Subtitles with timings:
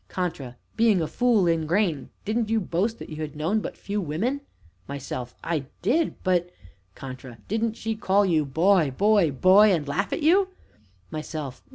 [0.09, 0.57] CONTRA.
[0.75, 4.41] Being a fool ingrain, didn't you boast that you had known but few women?
[4.87, 5.35] MYSELF.
[5.43, 6.49] I did, but
[6.95, 7.37] CONTRA.
[7.47, 8.89] Didn't she call you boy!
[8.89, 9.29] boy!
[9.29, 9.71] boy!
[9.71, 10.47] and laugh at you?
[11.11, 11.63] MYSELF.